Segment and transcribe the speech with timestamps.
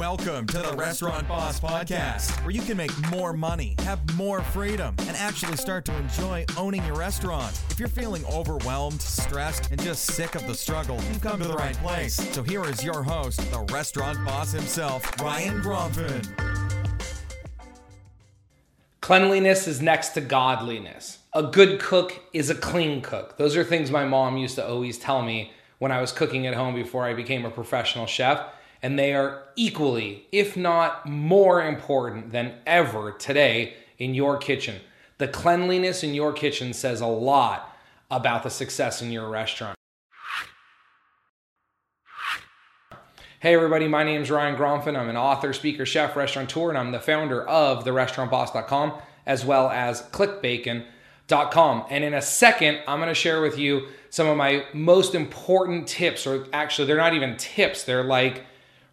[0.00, 4.94] Welcome to the Restaurant Boss Podcast, where you can make more money, have more freedom,
[5.00, 7.60] and actually start to enjoy owning your restaurant.
[7.68, 11.52] If you're feeling overwhelmed, stressed, and just sick of the struggle, you've come to the
[11.52, 12.14] right place.
[12.14, 16.26] So here is your host, the restaurant boss himself, Ryan Gromfin.
[19.02, 21.18] Cleanliness is next to godliness.
[21.34, 23.36] A good cook is a clean cook.
[23.36, 26.54] Those are things my mom used to always tell me when I was cooking at
[26.54, 28.40] home before I became a professional chef.
[28.82, 34.80] And they are equally, if not more important than ever today in your kitchen.
[35.18, 37.76] The cleanliness in your kitchen says a lot
[38.10, 39.76] about the success in your restaurant.
[43.40, 44.98] Hey, everybody, my name is Ryan Gromfin.
[44.98, 50.02] I'm an author, speaker, chef, restaurateur, and I'm the founder of therestaurantboss.com as well as
[50.02, 51.84] clickbacon.com.
[51.88, 55.88] And in a second, I'm going to share with you some of my most important
[55.88, 58.44] tips, or actually, they're not even tips, they're like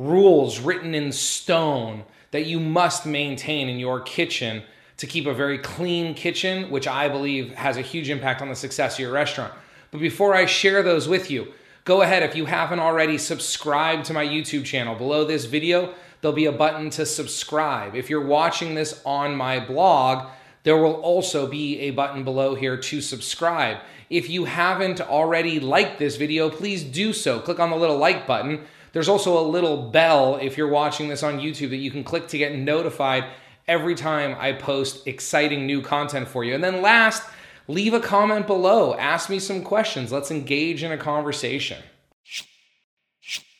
[0.00, 4.62] rules written in stone that you must maintain in your kitchen
[4.96, 8.54] to keep a very clean kitchen, which I believe has a huge impact on the
[8.54, 9.52] success of your restaurant.
[9.90, 11.52] But before I share those with you,
[11.84, 14.94] go ahead if you haven't already subscribe to my YouTube channel.
[14.94, 17.94] Below this video, there'll be a button to subscribe.
[17.94, 20.30] If you're watching this on my blog,
[20.62, 23.78] there will also be a button below here to subscribe.
[24.08, 27.38] If you haven't already liked this video, please do so.
[27.40, 28.66] Click on the little like button.
[28.92, 32.28] There's also a little bell if you're watching this on YouTube that you can click
[32.28, 33.24] to get notified
[33.68, 36.54] every time I post exciting new content for you.
[36.54, 37.22] And then last,
[37.68, 38.94] leave a comment below.
[38.94, 40.10] Ask me some questions.
[40.10, 41.82] Let's engage in a conversation.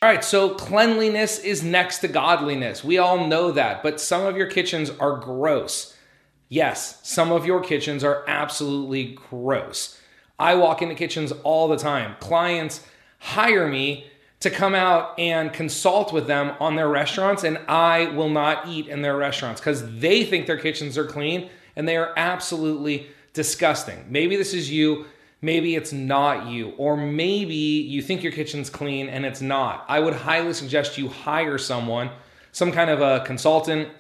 [0.02, 2.82] All right, so cleanliness is next to godliness.
[2.82, 5.94] We all know that, but some of your kitchens are gross.
[6.48, 10.00] Yes, some of your kitchens are absolutely gross.
[10.38, 12.16] I walk into kitchens all the time.
[12.18, 12.84] Clients
[13.18, 14.06] hire me
[14.40, 18.88] to come out and consult with them on their restaurants, and I will not eat
[18.88, 24.04] in their restaurants because they think their kitchens are clean and they are absolutely disgusting.
[24.08, 25.04] Maybe this is you,
[25.42, 29.84] maybe it's not you, or maybe you think your kitchen's clean and it's not.
[29.88, 32.10] I would highly suggest you hire someone,
[32.52, 33.90] some kind of a consultant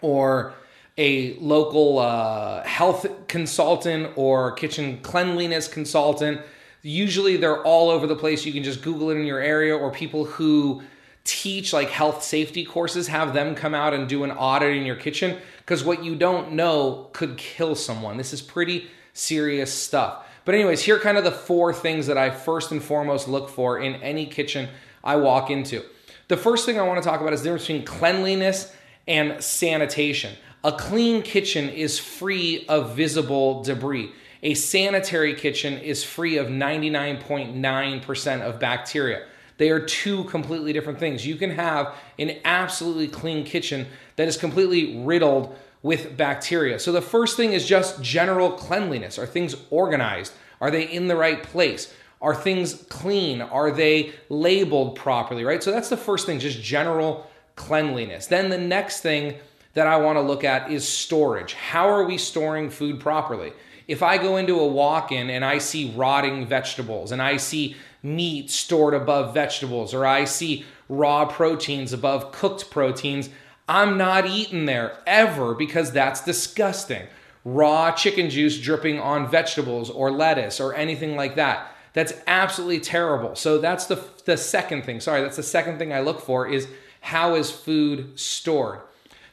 [0.00, 0.54] or
[0.96, 6.40] a local uh, health consultant or kitchen cleanliness consultant
[6.82, 8.44] Usually they're all over the place.
[8.44, 10.82] You can just Google it in your area, or people who
[11.24, 14.96] teach like health safety courses, have them come out and do an audit in your
[14.96, 18.16] kitchen because what you don't know could kill someone.
[18.16, 20.26] This is pretty serious stuff.
[20.44, 23.50] But, anyways, here are kind of the four things that I first and foremost look
[23.50, 24.68] for in any kitchen
[25.04, 25.84] I walk into.
[26.28, 28.74] The first thing I want to talk about is the difference between cleanliness
[29.06, 30.34] and sanitation.
[30.64, 34.12] A clean kitchen is free of visible debris.
[34.42, 39.26] A sanitary kitchen is free of 99.9% of bacteria.
[39.58, 41.26] They are two completely different things.
[41.26, 43.86] You can have an absolutely clean kitchen
[44.16, 46.78] that is completely riddled with bacteria.
[46.78, 49.18] So the first thing is just general cleanliness.
[49.18, 50.32] Are things organized?
[50.60, 51.92] Are they in the right place?
[52.22, 53.42] Are things clean?
[53.42, 55.62] Are they labeled properly, right?
[55.62, 58.26] So that's the first thing, just general cleanliness.
[58.26, 59.36] Then the next thing
[59.74, 61.52] that I want to look at is storage.
[61.52, 63.52] How are we storing food properly?
[63.90, 67.74] If I go into a walk in and I see rotting vegetables and I see
[68.04, 73.30] meat stored above vegetables or I see raw proteins above cooked proteins,
[73.68, 77.08] I'm not eating there ever because that's disgusting.
[77.44, 81.74] Raw chicken juice dripping on vegetables or lettuce or anything like that.
[81.92, 83.34] That's absolutely terrible.
[83.34, 85.00] So that's the the second thing.
[85.00, 86.68] Sorry, that's the second thing I look for is
[87.00, 88.82] how is food stored.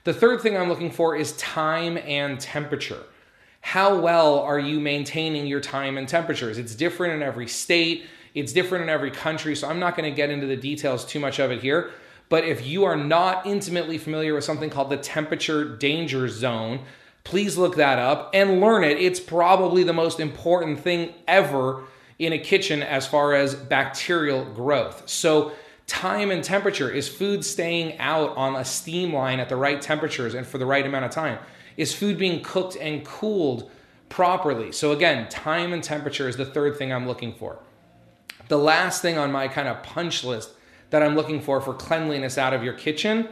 [0.04, 3.04] The third thing I'm looking for is time and temperature
[3.68, 6.58] how well are you maintaining your time and temperatures?
[6.58, 10.16] It's different in every state, it's different in every country, so I'm not going to
[10.16, 11.92] get into the details too much of it here.
[12.30, 16.80] But if you are not intimately familiar with something called the temperature danger zone,
[17.26, 19.00] please look that up and learn it.
[19.00, 21.84] It's probably the most important thing ever
[22.20, 25.10] in a kitchen as far as bacterial growth.
[25.10, 25.52] So,
[25.88, 30.36] time and temperature is food staying out on a steam line at the right temperatures
[30.36, 31.40] and for the right amount of time?
[31.78, 33.72] Is food being cooked and cooled
[34.10, 34.72] properly?
[34.72, 37.60] So, again, time and temperature is the third thing I'm looking for.
[38.48, 40.52] The last thing on my kind of punch list
[40.90, 43.28] that I'm looking for for cleanliness out of your kitchen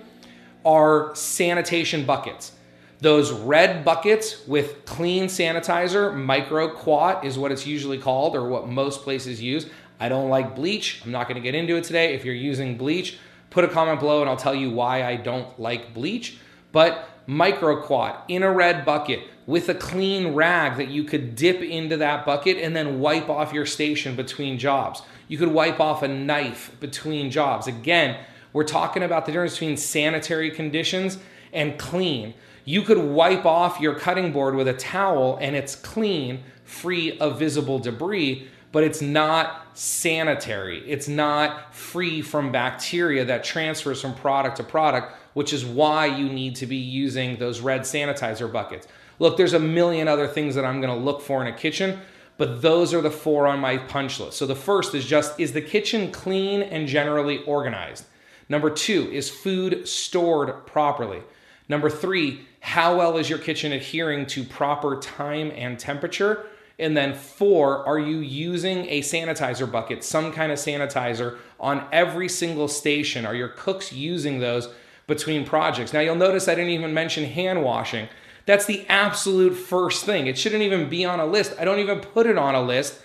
[0.63, 2.51] are sanitation buckets.
[2.99, 8.67] Those red buckets with clean sanitizer, micro quat is what it's usually called, or what
[8.67, 9.67] most places use.
[9.99, 11.01] I don't like bleach.
[11.03, 12.13] I'm not going to get into it today.
[12.13, 13.17] If you're using bleach,
[13.49, 16.37] put a comment below and I'll tell you why I don't like bleach.
[16.71, 21.97] But microquat in a red bucket with a clean rag that you could dip into
[21.97, 25.01] that bucket and then wipe off your station between jobs.
[25.27, 27.67] You could wipe off a knife between jobs.
[27.67, 28.17] Again,
[28.55, 31.17] We're talking about the difference between sanitary conditions
[31.51, 32.33] and clean.
[32.63, 37.37] You could wipe off your cutting board with a towel and it's clean, free of
[37.37, 40.89] visible debris, but it's not sanitary.
[40.89, 46.29] It's not free from bacteria that transfers from product to product, which is why you
[46.29, 48.87] need to be using those red sanitizer buckets.
[49.19, 51.99] Look, there's a million other things that I'm gonna look for in a kitchen,
[52.37, 54.37] but those are the four on my punch list.
[54.37, 58.05] So the first is just is the kitchen clean and generally organized?
[58.47, 61.21] Number two, is food stored properly?
[61.67, 66.45] Number three, how well is your kitchen adhering to proper time and temperature?
[66.79, 72.29] And then four, are you using a sanitizer bucket, some kind of sanitizer on every
[72.29, 73.25] single station?
[73.25, 74.69] Are your cooks using those
[75.07, 75.93] between projects?
[75.93, 78.07] Now you'll notice I didn't even mention hand washing.
[78.45, 80.27] That's the absolute first thing.
[80.27, 81.53] It shouldn't even be on a list.
[81.59, 82.99] I don't even put it on a list,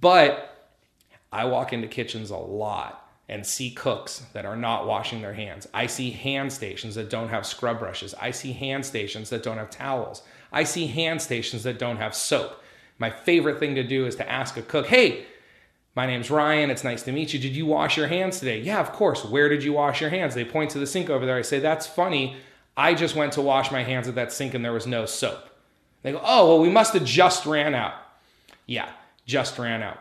[0.00, 0.72] but
[1.32, 5.66] I walk into kitchens a lot and see cooks that are not washing their hands.
[5.72, 8.14] I see hand stations that don't have scrub brushes.
[8.20, 10.22] I see hand stations that don't have towels.
[10.52, 12.60] I see hand stations that don't have soap.
[12.98, 15.26] My favorite thing to do is to ask a cook, hey,
[15.94, 16.70] my name's Ryan.
[16.70, 17.38] It's nice to meet you.
[17.38, 18.60] Did you wash your hands today?
[18.60, 19.24] Yeah, of course.
[19.24, 20.34] Where did you wash your hands?
[20.34, 21.36] They point to the sink over there.
[21.36, 22.36] I say, that's funny.
[22.76, 25.50] I just went to wash my hands at that sink and there was no soap.
[26.02, 27.94] They go, oh, well, we must have just ran out.
[28.66, 28.90] Yeah,
[29.24, 29.98] just ran out.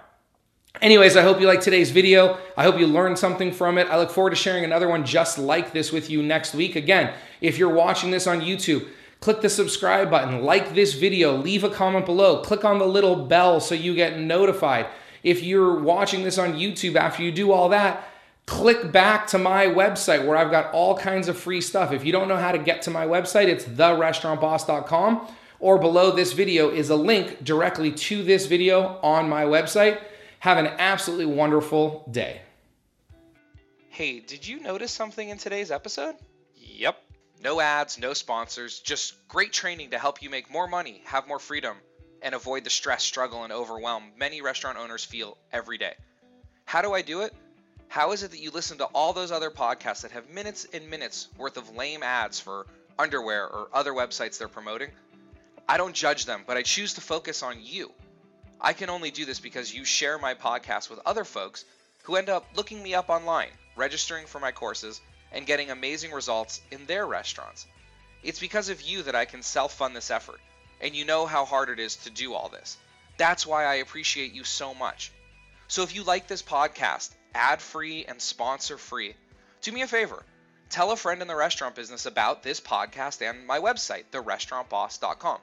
[0.82, 2.40] Anyways, I hope you liked today's video.
[2.58, 3.88] I hope you learned something from it.
[3.88, 6.76] I look forward to sharing another one just like this with you next week.
[6.76, 8.88] Again, if you're watching this on YouTube,
[9.20, 13.16] click the subscribe button, like this video, leave a comment below, click on the little
[13.16, 14.88] bell so you get notified.
[15.24, 18.08] If you're watching this on YouTube after you do all that,
[18.46, 21.92] click back to my website where I've got all kinds of free stuff.
[21.92, 25.28] If you don't know how to get to my website, it's therestaurantboss.com
[25.60, 30.02] or below this video is a link directly to this video on my website.
[30.40, 32.42] Have an absolutely wonderful day.
[33.88, 36.16] Hey, did you notice something in today's episode?
[36.56, 37.02] Yep.
[37.42, 41.40] No ads, no sponsors, just great training to help you make more money, have more
[41.40, 41.78] freedom,
[42.24, 45.94] and avoid the stress, struggle, and overwhelm many restaurant owners feel every day.
[46.66, 47.34] How do I do it?
[47.90, 50.90] How is it that you listen to all those other podcasts that have minutes and
[50.90, 52.66] minutes worth of lame ads for
[52.98, 54.90] underwear or other websites they're promoting?
[55.70, 57.92] I don't judge them, but I choose to focus on you.
[58.60, 61.66] I can only do this because you share my podcast with other folks
[62.04, 66.62] who end up looking me up online, registering for my courses, and getting amazing results
[66.72, 67.68] in their restaurants.
[68.24, 70.40] It's because of you that I can self fund this effort,
[70.84, 72.78] and you know how hard it is to do all this.
[73.18, 75.12] That's why I appreciate you so much.
[75.70, 79.16] So if you like this podcast, ad free and sponsor free,
[79.62, 80.24] do me a favor.
[80.70, 85.40] Tell a friend in the restaurant business about this podcast and my website, therestaurantboss.com.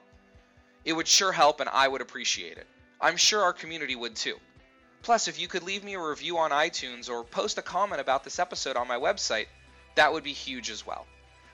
[0.85, 2.67] It would sure help and I would appreciate it.
[2.99, 4.37] I'm sure our community would too.
[5.01, 8.23] Plus, if you could leave me a review on iTunes or post a comment about
[8.23, 9.47] this episode on my website,
[9.95, 11.07] that would be huge as well.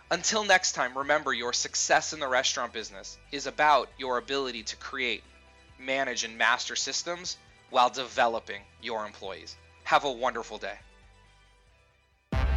[0.09, 4.77] Until next time, remember your success in the restaurant business is about your ability to
[4.77, 5.23] create,
[5.77, 7.37] manage, and master systems
[7.71, 9.55] while developing your employees.
[9.83, 10.77] Have a wonderful day.